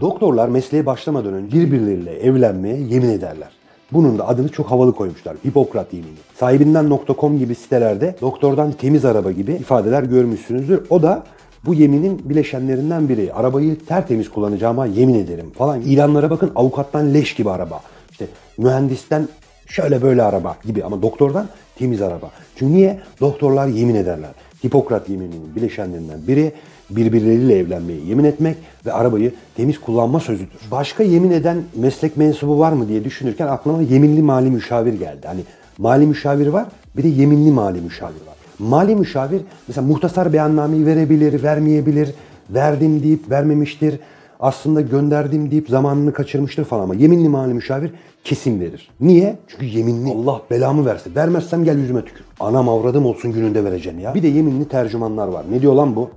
Doktorlar 0.00 0.48
mesleğe 0.48 0.86
başlamadan 0.86 1.34
önce 1.34 1.56
birbirleriyle 1.56 2.18
evlenmeye 2.18 2.76
yemin 2.80 3.08
ederler. 3.08 3.48
Bunun 3.92 4.18
da 4.18 4.28
adını 4.28 4.48
çok 4.48 4.70
havalı 4.70 4.94
koymuşlar. 4.94 5.36
Hipokrat 5.46 5.94
yemini. 5.94 6.16
Sahibinden.com 6.36 7.38
gibi 7.38 7.54
sitelerde 7.54 8.16
doktordan 8.20 8.72
temiz 8.72 9.04
araba 9.04 9.32
gibi 9.32 9.52
ifadeler 9.52 10.02
görmüşsünüzdür. 10.02 10.82
O 10.90 11.02
da 11.02 11.22
bu 11.64 11.74
yeminin 11.74 12.28
bileşenlerinden 12.28 13.08
biri. 13.08 13.32
Arabayı 13.32 13.78
tertemiz 13.78 14.30
kullanacağıma 14.30 14.86
yemin 14.86 15.14
ederim 15.14 15.50
falan. 15.58 15.80
İlanlara 15.80 16.30
bakın 16.30 16.52
avukattan 16.54 17.14
leş 17.14 17.34
gibi 17.34 17.50
araba. 17.50 17.80
İşte 18.10 18.26
mühendisten 18.58 19.28
şöyle 19.66 20.02
böyle 20.02 20.22
araba 20.22 20.56
gibi 20.64 20.84
ama 20.84 21.02
doktordan 21.02 21.46
temiz 21.78 22.02
araba. 22.02 22.30
Çünkü 22.56 22.74
niye? 22.74 22.98
Doktorlar 23.20 23.66
yemin 23.66 23.94
ederler. 23.94 24.30
Hipokrat 24.66 25.08
yemininin 25.08 25.56
bileşenlerinden 25.56 26.18
biri 26.28 26.52
birbirleriyle 26.90 27.58
evlenmeye 27.58 28.00
yemin 28.00 28.24
etmek 28.24 28.56
ve 28.86 28.92
arabayı 28.92 29.32
temiz 29.56 29.80
kullanma 29.80 30.20
sözüdür. 30.20 30.58
Başka 30.70 31.02
yemin 31.02 31.30
eden 31.30 31.62
meslek 31.76 32.16
mensubu 32.16 32.58
var 32.58 32.72
mı 32.72 32.88
diye 32.88 33.04
düşünürken 33.04 33.46
aklıma 33.46 33.82
yeminli 33.82 34.22
mali 34.22 34.50
müşavir 34.50 34.92
geldi. 34.92 35.26
Hani 35.26 35.40
mali 35.78 36.06
müşavir 36.06 36.46
var 36.46 36.66
bir 36.96 37.02
de 37.02 37.08
yeminli 37.08 37.50
mali 37.52 37.80
müşavir 37.80 38.26
var. 38.26 38.36
Mali 38.58 38.96
müşavir 38.96 39.40
mesela 39.68 39.86
muhtasar 39.86 40.32
beyannameyi 40.32 40.86
verebilir, 40.86 41.42
vermeyebilir, 41.42 42.14
verdim 42.50 43.02
deyip 43.02 43.30
vermemiştir. 43.30 44.00
Aslında 44.40 44.80
gönderdim 44.80 45.50
deyip 45.50 45.68
zamanını 45.68 46.12
kaçırmıştır 46.12 46.64
falan 46.64 46.82
ama 46.82 46.94
yeminli 46.94 47.28
mali 47.28 47.54
müşavir 47.54 47.92
kesin 48.24 48.60
verir. 48.60 48.90
Niye? 49.00 49.38
Çünkü 49.48 49.66
yeminli. 49.66 50.12
Allah 50.12 50.42
belamı 50.50 50.86
versin. 50.86 51.14
Vermezsem 51.16 51.64
gel 51.64 51.78
yüzüme 51.78 52.04
tükür. 52.04 52.24
Anam 52.40 52.68
avradım 52.68 53.06
olsun 53.06 53.32
gününde 53.32 53.64
vereceğim 53.64 53.98
ya. 53.98 54.14
Bir 54.14 54.22
de 54.22 54.28
yeminli 54.28 54.68
tercümanlar 54.68 55.28
var. 55.28 55.44
Ne 55.50 55.62
diyor 55.62 55.74
lan 55.74 55.96
bu? 55.96 56.10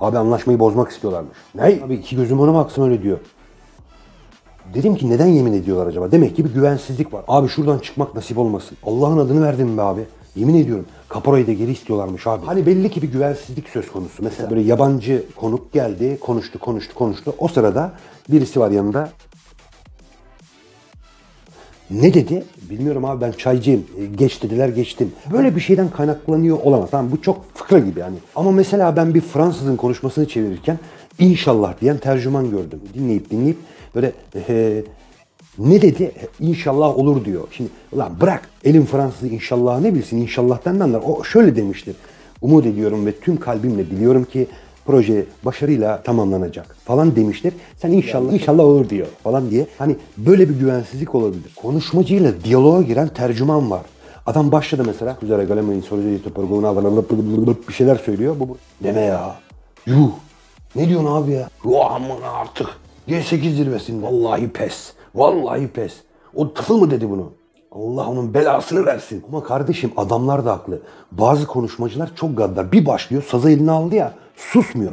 Abi 0.00 0.18
anlaşmayı 0.18 0.58
bozmak 0.58 0.90
istiyorlarmış. 0.90 1.36
Ne? 1.54 1.62
Abi 1.62 1.94
iki 1.94 2.16
gözüm 2.16 2.40
ona 2.40 2.54
baksın 2.54 2.82
öyle 2.82 3.02
diyor. 3.02 3.18
Dedim 4.74 4.94
ki 4.94 5.10
neden 5.10 5.26
yemin 5.26 5.52
ediyorlar 5.52 5.86
acaba? 5.86 6.12
Demek 6.12 6.36
ki 6.36 6.44
bir 6.44 6.54
güvensizlik 6.54 7.12
var. 7.12 7.24
Abi 7.28 7.48
şuradan 7.48 7.78
çıkmak 7.78 8.14
nasip 8.14 8.38
olmasın. 8.38 8.76
Allah'ın 8.86 9.18
adını 9.18 9.42
verdim 9.42 9.78
be 9.78 9.82
abi. 9.82 10.04
Yemin 10.36 10.54
ediyorum. 10.54 10.86
Kaporayı 11.08 11.46
da 11.46 11.52
geri 11.52 11.72
istiyorlarmış 11.72 12.26
abi. 12.26 12.46
Hani 12.46 12.66
belli 12.66 12.90
ki 12.90 13.02
bir 13.02 13.08
güvensizlik 13.12 13.68
söz 13.68 13.92
konusu. 13.92 14.22
Mesela 14.22 14.50
böyle 14.50 14.60
yabancı 14.60 15.24
konuk 15.36 15.72
geldi, 15.72 16.18
konuştu, 16.20 16.58
konuştu, 16.58 16.94
konuştu. 16.94 17.34
O 17.38 17.48
sırada 17.48 17.92
birisi 18.28 18.60
var 18.60 18.70
yanında. 18.70 19.10
Ne 21.90 22.14
dedi? 22.14 22.44
Bilmiyorum 22.70 23.04
abi 23.04 23.20
ben 23.20 23.32
çaycıyım. 23.32 23.86
E, 24.00 24.06
Geç 24.06 24.42
dediler 24.42 24.68
geçtim. 24.68 25.12
Böyle 25.32 25.56
bir 25.56 25.60
şeyden 25.60 25.90
kaynaklanıyor 25.90 26.58
olamaz. 26.62 26.88
Tamam 26.90 27.12
bu 27.12 27.22
çok 27.22 27.54
fıkra 27.54 27.78
gibi 27.78 28.00
yani. 28.00 28.16
Ama 28.36 28.50
mesela 28.52 28.96
ben 28.96 29.14
bir 29.14 29.20
Fransızın 29.20 29.76
konuşmasını 29.76 30.28
çevirirken 30.28 30.78
inşallah 31.18 31.80
diyen 31.80 31.98
tercüman 31.98 32.50
gördüm. 32.50 32.80
Dinleyip 32.94 33.30
dinleyip 33.30 33.56
böyle 33.94 34.12
e, 34.48 34.82
ne 35.58 35.82
dedi? 35.82 36.12
İnşallah 36.40 36.98
olur 36.98 37.24
diyor. 37.24 37.44
Şimdi 37.50 37.70
ulan 37.92 38.20
bırak 38.20 38.48
elin 38.64 38.84
Fransızı 38.84 39.28
inşallah 39.28 39.80
ne 39.80 39.94
bilsin 39.94 40.16
inşallah'tan 40.16 40.78
ne 40.78 40.82
anlar. 40.82 41.02
O 41.06 41.24
şöyle 41.24 41.56
demiştir. 41.56 41.96
Umut 42.42 42.66
ediyorum 42.66 43.06
ve 43.06 43.12
tüm 43.12 43.36
kalbimle 43.40 43.90
biliyorum 43.90 44.24
ki 44.24 44.46
proje 44.86 45.24
başarıyla 45.44 46.02
tamamlanacak 46.02 46.76
falan 46.84 47.16
demiştir. 47.16 47.54
Sen 47.76 47.90
inşallah 47.92 48.32
inşallah 48.32 48.64
olur 48.64 48.88
diyor 48.88 49.06
falan 49.22 49.50
diye. 49.50 49.66
Hani 49.78 49.96
böyle 50.16 50.48
bir 50.48 50.54
güvensizlik 50.54 51.14
olabilir. 51.14 51.52
Konuşmacıyla 51.56 52.32
diyaloğa 52.44 52.82
giren 52.82 53.08
tercüman 53.08 53.70
var. 53.70 53.82
Adam 54.26 54.52
başladı 54.52 54.82
mesela. 54.86 55.16
Güzel 55.20 55.46
galemeyin 55.46 55.82
soruyu 55.82 56.18
bir 57.68 57.72
şeyler 57.72 57.96
söylüyor. 57.96 58.36
Bu 58.40 58.48
bu- 58.48 58.58
deme 58.84 59.00
ya. 59.00 59.36
Yuh. 59.86 60.10
Ne 60.76 60.88
diyorsun 60.88 61.06
abi 61.06 61.30
ya? 61.32 61.48
Yuh 61.64 61.90
aman 61.90 62.22
artık. 62.34 62.68
G8 63.08 63.50
zirvesinde. 63.50 64.06
Vallahi 64.06 64.48
pes. 64.48 64.92
Vallahi 65.14 65.68
pes. 65.68 65.94
O 66.34 66.54
tıfıl 66.54 66.78
mı 66.78 66.90
dedi 66.90 67.10
bunu? 67.10 67.32
Allah 67.72 68.08
onun 68.08 68.34
belasını 68.34 68.86
versin. 68.86 69.24
Ama 69.28 69.42
kardeşim 69.42 69.92
adamlar 69.96 70.44
da 70.44 70.52
haklı. 70.52 70.82
Bazı 71.12 71.46
konuşmacılar 71.46 72.10
çok 72.16 72.36
gaddar. 72.36 72.72
Bir 72.72 72.86
başlıyor 72.86 73.22
sazı 73.22 73.50
eline 73.50 73.70
aldı 73.70 73.94
ya 73.94 74.14
susmuyor. 74.36 74.92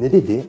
Ne 0.00 0.12
dedi? 0.12 0.44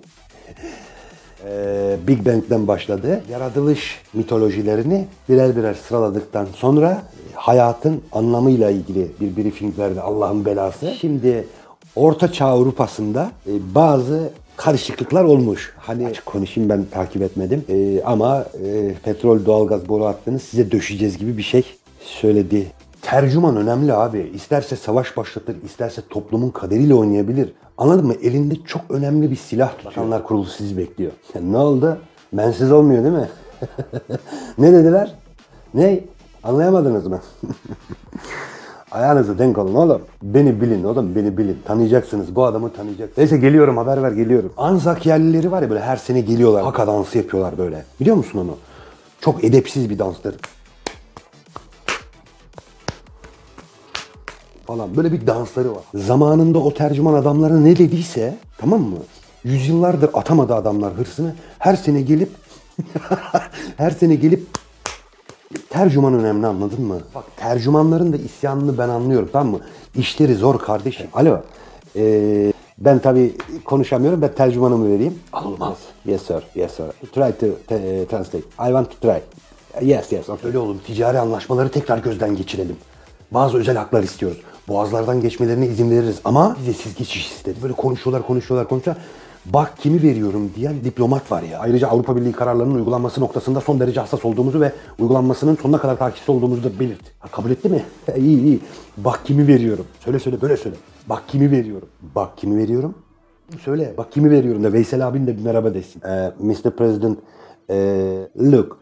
Ee, 1.49 1.97
Big 2.07 2.25
Bang'den 2.25 2.67
başladı. 2.67 3.23
Yaratılış 3.31 4.01
mitolojilerini 4.13 5.07
birer 5.29 5.55
birer 5.55 5.73
sıraladıktan 5.73 6.47
sonra 6.55 6.91
e, 6.91 7.33
hayatın 7.33 8.01
anlamıyla 8.11 8.69
ilgili 8.69 9.11
bir 9.21 9.37
briefing 9.37 9.79
verdi 9.79 10.01
Allah'ın 10.01 10.45
belası. 10.45 10.93
Şimdi 11.01 11.47
Orta 11.95 12.31
Çağ 12.31 12.45
Avrupa'sında 12.45 13.31
e, 13.47 13.51
bazı 13.75 14.29
karışıklıklar 14.57 15.23
olmuş. 15.23 15.73
Hani 15.77 16.07
açık 16.07 16.25
konuşayım 16.25 16.69
ben 16.69 16.85
takip 16.91 17.21
etmedim. 17.21 17.63
E, 17.69 18.03
ama 18.03 18.45
e, 18.65 18.93
petrol 19.03 19.45
doğalgaz 19.45 19.89
boru 19.89 20.05
hattını 20.05 20.39
size 20.39 20.71
döşeceğiz 20.71 21.17
gibi 21.17 21.37
bir 21.37 21.43
şey 21.43 21.63
söyledi. 22.01 22.67
Tercüman 23.01 23.57
önemli 23.57 23.93
abi. 23.93 24.31
İsterse 24.35 24.75
savaş 24.75 25.17
başlatır, 25.17 25.55
isterse 25.65 26.01
toplumun 26.09 26.49
kaderiyle 26.49 26.93
oynayabilir. 26.93 27.53
Anladın 27.77 28.05
mı? 28.05 28.13
Elinde 28.13 28.55
çok 28.65 28.81
önemli 28.89 29.31
bir 29.31 29.35
silah 29.35 29.71
tutuyor. 29.71 29.91
Bakanlar 29.91 30.23
Kurulu 30.23 30.45
sizi 30.45 30.77
bekliyor. 30.77 31.11
Ya 31.35 31.41
ne 31.41 31.57
oldu? 31.57 31.97
Bensiz 32.33 32.71
olmuyor 32.71 33.03
değil 33.03 33.15
mi? 33.15 33.29
ne 34.57 34.73
dediler? 34.73 35.15
Ne? 35.73 35.99
Anlayamadınız 36.43 37.07
mı? 37.07 37.21
Ayağınızı 38.91 39.39
denk 39.39 39.57
alın 39.57 39.75
oğlum. 39.75 40.01
Beni 40.23 40.61
bilin 40.61 40.83
oğlum 40.83 41.15
beni 41.15 41.37
bilin. 41.37 41.57
Tanıyacaksınız 41.65 42.35
bu 42.35 42.45
adamı 42.45 42.73
tanıyacaksınız. 42.73 43.17
Neyse 43.17 43.37
geliyorum 43.37 43.77
haber 43.77 44.03
ver 44.03 44.11
geliyorum. 44.11 44.53
Anzak 44.57 45.05
yerlileri 45.05 45.51
var 45.51 45.61
ya 45.61 45.69
böyle 45.69 45.81
her 45.81 45.97
sene 45.97 46.21
geliyorlar. 46.21 46.63
Haka 46.63 46.87
dansı 46.87 47.17
yapıyorlar 47.17 47.57
böyle. 47.57 47.85
Biliyor 47.99 48.15
musun 48.15 48.39
onu? 48.39 48.57
Çok 49.21 49.43
edepsiz 49.43 49.89
bir 49.89 49.99
danstır. 49.99 50.35
Falan 54.67 54.97
böyle 54.97 55.11
bir 55.11 55.27
dansları 55.27 55.71
var. 55.71 55.83
Zamanında 55.95 56.59
o 56.59 56.73
tercüman 56.73 57.13
adamlara 57.13 57.59
ne 57.59 57.77
dediyse 57.77 58.35
tamam 58.57 58.81
mı? 58.81 58.97
Yüzyıllardır 59.43 60.09
atamadı 60.13 60.55
adamlar 60.55 60.93
hırsını. 60.93 61.35
Her 61.59 61.75
sene 61.75 62.01
gelip 62.01 62.29
her 63.77 63.91
sene 63.91 64.15
gelip 64.15 64.47
tercüman 65.69 66.13
önemli 66.13 66.47
anladın 66.47 66.81
mı? 66.81 66.97
Bak 67.15 67.23
tercümanların 67.37 68.13
da 68.13 68.17
isyanını 68.17 68.77
ben 68.77 68.89
anlıyorum 68.89 69.29
tamam 69.33 69.53
mı? 69.53 69.59
İşleri 69.95 70.35
zor 70.35 70.59
kardeşim. 70.59 71.07
Alo. 71.13 71.37
Ee, 71.95 72.53
ben 72.77 72.99
tabii 72.99 73.35
konuşamıyorum. 73.65 74.21
Ben 74.21 74.33
tercümanımı 74.33 74.89
vereyim. 74.89 75.19
Olmaz. 75.45 75.77
Yes 76.05 76.21
sir. 76.21 76.43
Yes 76.55 76.71
sir. 76.71 76.85
Try 77.11 77.31
to 77.39 77.47
te- 77.67 78.05
translate. 78.07 78.37
I 78.37 78.67
want 78.67 78.89
to 78.91 79.07
try. 79.07 79.21
Yes 79.89 80.11
yes. 80.11 80.25
Öyle 80.43 80.57
oğlum. 80.57 80.77
Ticari 80.87 81.19
anlaşmaları 81.19 81.69
tekrar 81.69 81.97
gözden 81.97 82.35
geçirelim. 82.35 82.75
Bazı 83.31 83.57
özel 83.57 83.75
haklar 83.77 84.03
istiyoruz. 84.03 84.37
Boğazlardan 84.67 85.21
geçmelerine 85.21 85.67
izin 85.67 85.91
veririz 85.91 86.19
ama 86.25 86.55
vizesiz 86.61 86.95
geçiş 86.95 87.31
istedi. 87.31 87.57
Böyle 87.63 87.73
konuşuyorlar, 87.73 88.27
konuşuyorlar, 88.27 88.69
konuşuyorlar. 88.69 89.03
Bak 89.45 89.73
kimi 89.77 90.03
veriyorum 90.03 90.51
diyen 90.55 90.83
diplomat 90.83 91.31
var 91.31 91.43
ya. 91.43 91.59
Ayrıca 91.59 91.87
Avrupa 91.87 92.15
Birliği 92.15 92.31
kararlarının 92.31 92.75
uygulanması 92.75 93.21
noktasında 93.21 93.61
son 93.61 93.79
derece 93.79 93.99
hassas 93.99 94.25
olduğumuzu 94.25 94.61
ve 94.61 94.71
uygulanmasının 94.99 95.55
sonuna 95.55 95.77
kadar 95.77 95.97
takipçisi 95.97 96.31
olduğumuzu 96.31 96.63
da 96.63 96.79
belirt. 96.79 97.01
Ha, 97.19 97.27
kabul 97.31 97.51
etti 97.51 97.69
mi? 97.69 97.83
iyi 98.17 98.43
iyi. 98.43 98.59
Bak 98.97 99.21
kimi 99.25 99.47
veriyorum. 99.47 99.85
Söyle 99.99 100.19
söyle 100.19 100.41
böyle 100.41 100.57
söyle. 100.57 100.75
Bak 101.07 101.23
kimi 101.27 101.51
veriyorum. 101.51 101.87
Bak 102.15 102.37
kimi 102.37 102.57
veriyorum. 102.57 102.95
Söyle. 103.63 103.93
Bak 103.97 104.11
kimi 104.11 104.31
veriyorum 104.31 104.63
da 104.63 104.73
Veysel 104.73 105.07
abin 105.07 105.27
de 105.27 105.37
bir 105.37 105.43
merhaba 105.43 105.73
desin. 105.73 106.01
Ee, 106.01 106.31
Mr. 106.39 106.71
President, 106.71 107.19
eh, 107.69 107.75
look, 108.51 108.77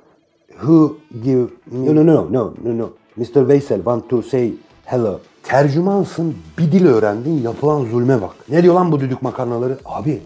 who 0.49 0.97
give 1.23 1.47
me... 1.71 1.85
No, 1.85 1.95
no, 1.95 2.05
no, 2.05 2.27
no, 2.33 2.53
no, 2.63 2.77
no. 2.77 2.89
Mr. 3.17 3.47
Veysel 3.47 3.77
want 3.77 4.09
to 4.09 4.21
say 4.21 4.53
hello. 4.85 5.19
Tercümansın, 5.45 6.35
bir 6.57 6.71
dil 6.71 6.85
öğrendin, 6.85 7.41
yapılan 7.41 7.85
zulme 7.85 8.21
bak. 8.21 8.35
Ne 8.49 8.63
diyor 8.63 8.75
lan 8.75 8.91
bu 8.91 8.99
düdük 8.99 9.21
makarnaları? 9.21 9.77
Abi, 9.85 10.21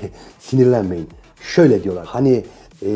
sinirlenmeyin. 0.40 1.08
Şöyle 1.40 1.84
diyorlar, 1.84 2.06
hani 2.06 2.44
e, 2.82 2.88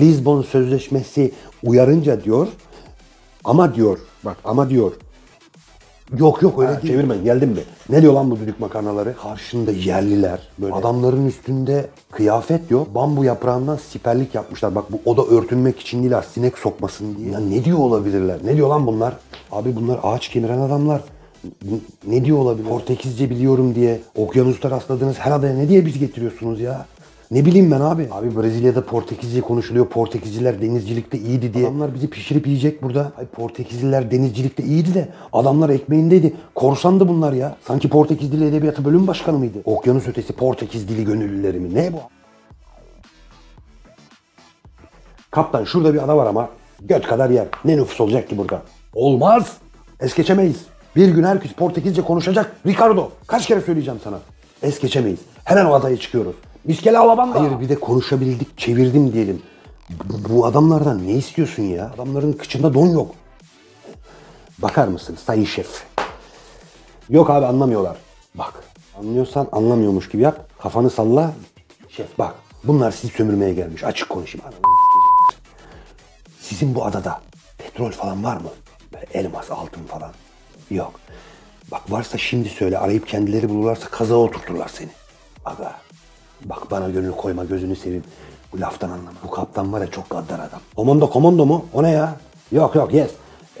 Lisbon 0.00 0.42
Sözleşmesi 0.42 1.32
uyarınca 1.64 2.24
diyor, 2.24 2.48
ama 3.44 3.74
diyor, 3.74 3.98
bak 4.24 4.36
ama 4.44 4.70
diyor, 4.70 4.92
Yok 6.18 6.42
yok 6.42 6.60
öyle 6.62 6.82
değil. 6.82 6.92
Çevirmeyin 6.94 7.24
geldim 7.24 7.50
mi? 7.50 7.60
Ne 7.88 8.02
diyor 8.02 8.12
lan 8.12 8.30
bu 8.30 8.36
düdük 8.38 8.60
makarnaları? 8.60 9.16
Karşında 9.16 9.70
yerliler. 9.72 10.38
Böyle 10.58 10.74
adamların 10.74 11.26
üstünde 11.26 11.86
kıyafet 12.10 12.70
yok. 12.70 12.94
Bambu 12.94 13.24
yaprağından 13.24 13.76
siperlik 13.76 14.34
yapmışlar. 14.34 14.74
Bak 14.74 14.84
bu 14.92 15.10
oda 15.10 15.24
örtünmek 15.24 15.80
için 15.80 16.00
değil 16.02 16.12
ha, 16.12 16.22
sinek 16.22 16.58
sokmasın 16.58 17.16
diye. 17.16 17.30
Ya 17.30 17.40
ne 17.40 17.64
diyor 17.64 17.78
olabilirler? 17.78 18.38
Ne 18.44 18.56
diyor 18.56 18.68
lan 18.68 18.86
bunlar? 18.86 19.16
Abi 19.52 19.76
bunlar 19.76 20.00
ağaç 20.02 20.28
kemiren 20.28 20.58
adamlar. 20.58 21.00
Ne 22.06 22.24
diyor 22.24 22.38
olabilir? 22.38 22.68
Portekizce 22.68 23.30
biliyorum 23.30 23.74
diye 23.74 24.00
okyanusta 24.16 24.70
rastladığınız 24.70 25.18
her 25.18 25.32
adaya 25.32 25.54
ne 25.54 25.68
diye 25.68 25.86
biz 25.86 25.98
getiriyorsunuz 25.98 26.60
ya? 26.60 26.86
Ne 27.32 27.44
bileyim 27.44 27.70
ben 27.70 27.80
abi. 27.80 28.08
Abi 28.10 28.36
Brezilya'da 28.36 28.84
Portekizce 28.84 29.40
konuşuluyor. 29.40 29.86
Portekizliler 29.86 30.62
denizcilikte 30.62 31.18
iyiydi 31.18 31.54
diye. 31.54 31.66
Adamlar 31.66 31.94
bizi 31.94 32.10
pişirip 32.10 32.46
yiyecek 32.46 32.82
burada. 32.82 33.12
Ay 33.18 33.26
Portekizliler 33.26 34.10
denizcilikte 34.10 34.62
iyiydi 34.62 34.94
de 34.94 35.08
adamlar 35.32 35.70
ekmeğindeydi. 35.70 36.34
Korsandı 36.54 37.08
bunlar 37.08 37.32
ya. 37.32 37.56
Sanki 37.66 37.88
Portekiz 37.88 38.32
Dili 38.32 38.46
Edebiyatı 38.46 38.84
bölüm 38.84 39.06
başkanı 39.06 39.38
mıydı? 39.38 39.58
Okyanus 39.64 40.08
ötesi 40.08 40.32
Portekiz 40.32 40.88
dili 40.88 41.04
gönüllüleri 41.04 41.60
mi? 41.60 41.74
Ne 41.74 41.92
bu? 41.92 42.00
Kaptan 45.30 45.64
şurada 45.64 45.94
bir 45.94 46.04
ada 46.04 46.16
var 46.16 46.26
ama 46.26 46.48
göt 46.80 47.06
kadar 47.06 47.30
yer. 47.30 47.46
Ne 47.64 47.76
nüfus 47.76 48.00
olacak 48.00 48.28
ki 48.28 48.38
burada? 48.38 48.62
Olmaz. 48.94 49.56
Es 50.00 50.14
geçemeyiz. 50.14 50.56
Bir 50.96 51.08
gün 51.08 51.24
herkes 51.24 51.52
Portekizce 51.52 52.02
konuşacak. 52.02 52.56
Ricardo 52.66 53.10
kaç 53.26 53.46
kere 53.46 53.60
söyleyeceğim 53.60 54.00
sana. 54.04 54.18
Es 54.62 54.80
geçemeyiz. 54.80 55.20
Hemen 55.44 55.64
o 55.64 55.74
adaya 55.74 55.96
çıkıyoruz. 55.96 56.34
Miskele 56.64 56.98
alabanda. 56.98 57.40
Hayır 57.40 57.60
bir 57.60 57.68
de 57.68 57.74
konuşabildik 57.74 58.58
çevirdim 58.58 59.12
diyelim. 59.12 59.42
Bu, 59.90 60.28
bu 60.28 60.46
adamlardan 60.46 61.06
ne 61.06 61.12
istiyorsun 61.12 61.62
ya? 61.62 61.90
Adamların 61.94 62.32
kıçında 62.32 62.74
don 62.74 62.86
yok. 62.86 63.14
Bakar 64.58 64.88
mısın 64.88 65.18
sayın 65.26 65.44
şef? 65.44 65.84
Yok 67.10 67.30
abi 67.30 67.46
anlamıyorlar. 67.46 67.96
Bak 68.34 68.64
anlıyorsan 68.98 69.48
anlamıyormuş 69.52 70.08
gibi 70.08 70.22
yap. 70.22 70.48
Kafanı 70.58 70.90
salla. 70.90 71.32
Şef 71.88 72.18
bak 72.18 72.34
bunlar 72.64 72.90
sizi 72.90 73.12
sömürmeye 73.12 73.54
gelmiş. 73.54 73.84
Açık 73.84 74.08
konuşayım. 74.08 74.46
Sizin 76.40 76.74
bu 76.74 76.84
adada 76.84 77.20
petrol 77.58 77.90
falan 77.90 78.24
var 78.24 78.36
mı? 78.36 78.48
Böyle 78.94 79.06
elmas, 79.14 79.50
altın 79.50 79.84
falan. 79.84 80.12
Yok. 80.70 80.92
Bak 81.70 81.92
varsa 81.92 82.18
şimdi 82.18 82.48
söyle 82.48 82.78
arayıp 82.78 83.08
kendileri 83.08 83.48
bulurlarsa 83.48 83.88
kaza 83.88 84.14
oturturlar 84.14 84.68
seni. 84.68 84.90
Aga 85.44 85.76
bak 86.44 86.70
bana 86.70 86.88
gönül 86.88 87.12
koyma 87.12 87.44
gözünü 87.44 87.76
seveyim. 87.76 88.04
Bu 88.52 88.60
laftan 88.60 88.88
anlama. 88.90 89.10
Bu 89.24 89.30
kaptan 89.30 89.72
var 89.72 89.80
ya 89.80 89.86
çok 89.86 90.10
gaddar 90.10 90.38
adam. 90.38 90.60
Komando 90.76 91.10
komando 91.10 91.46
mu? 91.46 91.64
O 91.72 91.82
ne 91.82 91.90
ya? 91.90 92.14
Yok 92.52 92.74
yok 92.74 92.94
yes. 92.94 93.10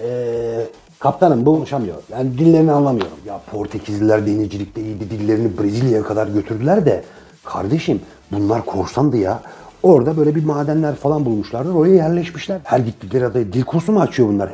Ee, 0.00 0.66
kaptanım 0.98 1.46
bu 1.46 1.54
konuşamıyor. 1.54 1.96
Ben 2.12 2.32
dillerini 2.32 2.72
anlamıyorum. 2.72 3.18
Ya 3.26 3.40
Portekizliler 3.50 4.26
denizcilikte 4.26 4.80
iyiydi. 4.80 5.10
Dillerini 5.10 5.58
Brezilya'ya 5.58 6.02
kadar 6.04 6.26
götürdüler 6.26 6.86
de. 6.86 7.04
Kardeşim 7.44 8.00
bunlar 8.32 8.66
korsandı 8.66 9.16
ya. 9.16 9.40
Orada 9.82 10.16
böyle 10.16 10.34
bir 10.34 10.44
madenler 10.44 10.94
falan 10.94 11.24
bulmuşlardır. 11.24 11.74
Oraya 11.74 11.94
yerleşmişler. 11.94 12.60
Her 12.64 12.78
gittikleri 12.78 13.26
adaya 13.26 13.52
dil 13.52 13.62
kursu 13.64 13.92
mu 13.92 14.00
açıyor 14.00 14.28
bunlar? 14.28 14.52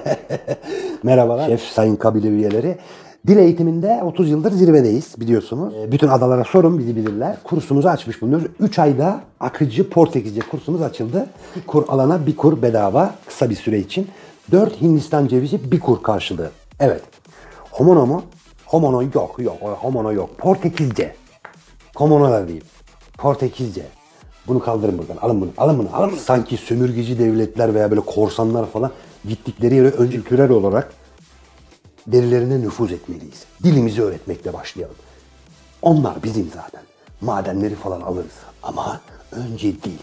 Merhabalar. 1.02 1.46
Şef, 1.46 1.62
sayın 1.62 1.96
kabile 1.96 2.28
üyeleri. 2.28 2.78
Dil 3.26 3.36
eğitiminde 3.36 4.00
30 4.04 4.30
yıldır 4.30 4.52
zirvedeyiz 4.52 5.20
biliyorsunuz. 5.20 5.74
Ee, 5.74 5.92
Bütün 5.92 6.08
adalara 6.08 6.44
sorun 6.44 6.78
bizi 6.78 6.96
bilirler. 6.96 7.36
Kursumuzu 7.44 7.88
açmış 7.88 8.22
bulunuyoruz. 8.22 8.46
3 8.60 8.78
ayda 8.78 9.20
akıcı 9.40 9.90
Portekizce 9.90 10.40
kursumuz 10.40 10.82
açıldı. 10.82 11.26
Bir 11.56 11.66
kur 11.66 11.84
alana 11.88 12.26
bir 12.26 12.36
kur 12.36 12.62
bedava 12.62 13.14
kısa 13.26 13.50
bir 13.50 13.54
süre 13.54 13.78
için. 13.78 14.08
4 14.52 14.80
Hindistan 14.80 15.26
cevizi 15.26 15.72
bir 15.72 15.80
kur 15.80 16.02
karşılığı. 16.02 16.50
Evet. 16.80 17.02
Homono 17.70 18.06
mu? 18.06 18.22
Homono 18.66 19.02
yok 19.02 19.36
yok. 19.38 19.56
Homono 19.60 20.12
yok. 20.12 20.38
Portekizce. 20.38 21.14
Homono 21.96 22.30
da 22.30 22.48
değil. 22.48 22.64
Portekizce. 23.18 23.82
Bunu 24.48 24.60
kaldırın 24.60 24.98
buradan. 24.98 25.16
Alın 25.16 25.40
bunu. 25.40 25.50
Alın 25.56 25.78
bunu. 25.78 25.88
Alın 25.92 26.10
bunu. 26.10 26.20
Sanki 26.20 26.56
sömürgeci 26.56 27.18
devletler 27.18 27.74
veya 27.74 27.90
böyle 27.90 28.00
korsanlar 28.00 28.66
falan 28.66 28.90
gittikleri 29.28 29.74
yere 29.74 29.88
önce 29.88 30.16
kültürel 30.16 30.50
olarak 30.50 30.92
derilerine 32.12 32.60
nüfuz 32.60 32.92
etmeliyiz. 32.92 33.44
Dilimizi 33.62 34.02
öğretmekle 34.02 34.52
başlayalım. 34.52 34.96
Onlar 35.82 36.22
bizim 36.22 36.50
zaten. 36.54 36.82
Madenleri 37.20 37.74
falan 37.74 38.00
alırız. 38.00 38.32
Ama 38.62 39.00
önce 39.32 39.68
dil. 39.82 39.98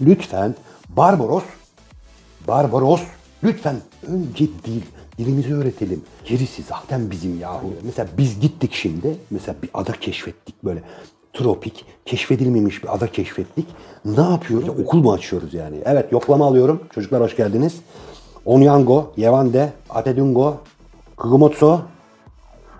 Lütfen 0.00 0.54
Barbaros, 0.88 1.44
Barbaros 2.48 3.00
lütfen 3.44 3.76
önce 4.06 4.46
dil. 4.64 4.82
Dilimizi 5.18 5.54
öğretelim. 5.54 6.02
Gerisi 6.24 6.62
zaten 6.62 7.10
bizim 7.10 7.40
yahu. 7.40 7.72
Mesela 7.82 8.08
biz 8.18 8.40
gittik 8.40 8.72
şimdi. 8.74 9.16
Mesela 9.30 9.56
bir 9.62 9.70
ada 9.74 9.92
keşfettik 9.92 10.64
böyle. 10.64 10.82
Tropik, 11.32 11.84
keşfedilmemiş 12.06 12.82
bir 12.82 12.94
ada 12.94 13.12
keşfettik. 13.12 13.66
Ne 14.04 14.20
yapıyoruz? 14.20 14.68
Okul 14.68 14.98
mu 14.98 15.12
açıyoruz 15.12 15.54
yani? 15.54 15.76
Evet 15.84 16.12
yoklama 16.12 16.46
alıyorum. 16.46 16.82
Çocuklar 16.94 17.22
hoş 17.22 17.36
geldiniz. 17.36 17.74
Onyango, 18.44 19.12
Yevande, 19.16 19.72
Atedungo, 19.90 20.56
Kugumotso, 21.16 21.80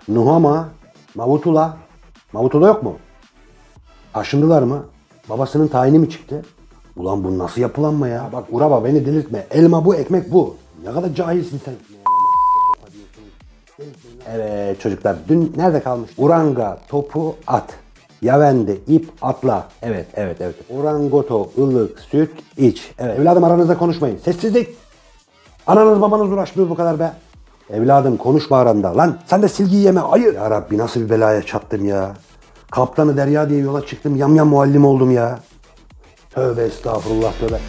Nuhama, 0.07 0.69
Mavutula. 1.15 1.77
Mavutula 2.33 2.67
yok 2.67 2.83
mu? 2.83 2.95
Taşındılar 4.13 4.61
mı? 4.61 4.85
Babasının 5.29 5.67
tayini 5.67 5.99
mi 5.99 6.09
çıktı? 6.09 6.45
Ulan 6.97 7.23
bu 7.23 7.37
nasıl 7.37 7.61
yapılanma 7.61 8.07
ya? 8.07 8.29
Bak 8.33 8.45
Uraba 8.51 8.83
beni 8.83 9.05
delirtme. 9.05 9.47
Elma 9.51 9.85
bu, 9.85 9.95
ekmek 9.95 10.31
bu. 10.31 10.55
Ne 10.83 10.91
kadar 10.91 11.13
cahilsin 11.13 11.61
sen. 11.65 11.73
Evet 14.27 14.81
çocuklar 14.81 15.15
dün 15.27 15.53
nerede 15.57 15.79
kalmış? 15.83 16.11
Uranga 16.17 16.79
topu 16.87 17.35
at. 17.47 17.73
Yavende 18.21 18.77
ip 18.87 19.09
atla. 19.21 19.67
Evet 19.81 20.07
evet 20.13 20.37
evet. 20.41 20.55
Urangoto 20.69 21.49
ılık 21.57 21.99
süt 21.99 22.31
iç. 22.57 22.91
Evet. 22.99 23.19
Evladım 23.19 23.43
aranızda 23.43 23.77
konuşmayın. 23.77 24.17
Sessizlik. 24.17 24.69
Ananız 25.67 26.01
babanız 26.01 26.31
uğraşmıyor 26.31 26.69
bu 26.69 26.75
kadar 26.75 26.99
be. 26.99 27.11
Evladım 27.69 28.17
konuşma 28.17 28.57
aranda. 28.57 28.97
Lan 28.97 29.17
sen 29.25 29.41
de 29.41 29.47
silgi 29.49 29.75
yeme. 29.75 29.99
Hayır. 29.99 30.33
Ya 30.33 30.51
Rabbi 30.51 30.77
nasıl 30.77 31.01
bir 31.01 31.09
belaya 31.09 31.41
çattım 31.41 31.85
ya. 31.85 32.11
Kaptanı 32.71 33.17
derya 33.17 33.49
diye 33.49 33.59
yola 33.59 33.85
çıktım. 33.85 34.15
Yamyam 34.15 34.47
muallim 34.47 34.85
oldum 34.85 35.11
ya. 35.11 35.39
Tövbe 36.29 36.63
estağfurullah 36.63 37.33
tövbe. 37.39 37.59